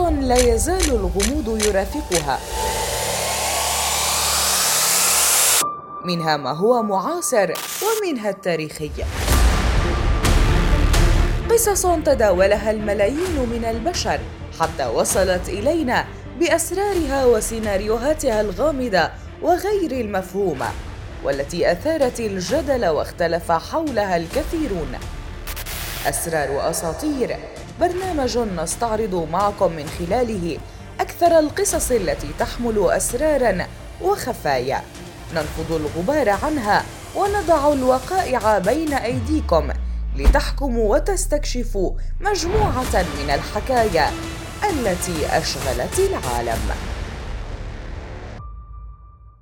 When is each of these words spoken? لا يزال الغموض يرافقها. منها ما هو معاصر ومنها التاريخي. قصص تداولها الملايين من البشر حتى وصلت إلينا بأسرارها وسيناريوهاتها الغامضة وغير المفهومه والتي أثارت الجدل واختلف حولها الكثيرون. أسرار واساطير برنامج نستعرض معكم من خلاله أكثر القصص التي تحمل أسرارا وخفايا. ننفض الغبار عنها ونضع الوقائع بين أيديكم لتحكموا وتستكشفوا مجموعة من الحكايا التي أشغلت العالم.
لا 0.00 0.36
يزال 0.36 0.90
الغموض 0.90 1.62
يرافقها. 1.66 2.38
منها 6.04 6.36
ما 6.36 6.52
هو 6.52 6.82
معاصر 6.82 7.52
ومنها 7.82 8.30
التاريخي. 8.30 8.90
قصص 11.50 11.86
تداولها 11.86 12.70
الملايين 12.70 13.48
من 13.52 13.64
البشر 13.64 14.20
حتى 14.60 14.86
وصلت 14.86 15.48
إلينا 15.48 16.04
بأسرارها 16.40 17.24
وسيناريوهاتها 17.24 18.40
الغامضة 18.40 19.10
وغير 19.42 19.92
المفهومه 19.92 20.68
والتي 21.24 21.72
أثارت 21.72 22.20
الجدل 22.20 22.86
واختلف 22.86 23.52
حولها 23.52 24.16
الكثيرون. 24.16 24.98
أسرار 26.06 26.50
واساطير 26.50 27.36
برنامج 27.80 28.38
نستعرض 28.38 29.28
معكم 29.32 29.72
من 29.72 29.86
خلاله 29.98 30.58
أكثر 31.00 31.38
القصص 31.38 31.90
التي 31.90 32.28
تحمل 32.38 32.90
أسرارا 32.90 33.66
وخفايا. 34.02 34.82
ننفض 35.34 35.72
الغبار 35.72 36.28
عنها 36.28 36.84
ونضع 37.16 37.72
الوقائع 37.72 38.58
بين 38.58 38.94
أيديكم 38.94 39.68
لتحكموا 40.16 40.96
وتستكشفوا 40.96 41.92
مجموعة 42.20 43.04
من 43.18 43.30
الحكايا 43.30 44.10
التي 44.70 45.26
أشغلت 45.26 45.98
العالم. 45.98 46.93